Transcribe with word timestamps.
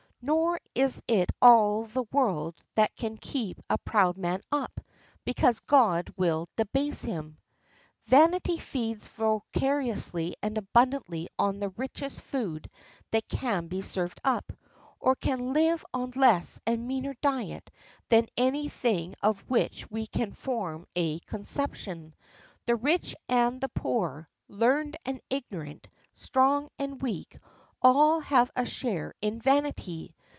Nor 0.23 0.59
is 0.75 1.01
it 1.07 1.31
all 1.41 1.83
the 1.85 2.03
world 2.11 2.53
that 2.75 2.95
can 2.95 3.17
keep 3.17 3.59
a 3.71 3.77
proud 3.79 4.17
man 4.19 4.39
up, 4.51 4.79
because 5.25 5.59
God 5.61 6.13
will 6.15 6.47
debase 6.57 7.01
him. 7.01 7.39
Vanity 8.05 8.59
feeds 8.59 9.07
voraciously 9.07 10.35
and 10.43 10.59
abundantly 10.59 11.27
on 11.39 11.57
the 11.57 11.69
richest 11.69 12.21
food 12.21 12.69
that 13.09 13.27
can 13.29 13.65
be 13.67 13.81
served 13.81 14.21
up, 14.23 14.53
or 14.99 15.15
can 15.15 15.53
live 15.53 15.83
on 15.91 16.11
less 16.11 16.59
and 16.67 16.87
meaner 16.87 17.15
diet 17.15 17.71
than 18.09 18.27
any 18.37 18.69
thing 18.69 19.15
of 19.23 19.41
which 19.49 19.89
we 19.89 20.05
can 20.05 20.33
form 20.33 20.85
a 20.95 21.17
conception. 21.21 22.13
The 22.67 22.75
rich 22.75 23.15
and 23.27 23.59
the 23.59 23.69
poor, 23.69 24.29
learned 24.47 24.97
and 25.03 25.19
ignorant, 25.31 25.87
strong 26.13 26.69
and 26.77 27.01
weak,—all 27.01 28.19
have 28.19 28.51
a 28.55 28.63
share 28.63 29.11
in 29.23 29.39
vanity. 29.41 30.13